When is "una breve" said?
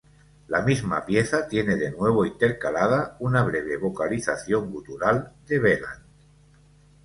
3.19-3.77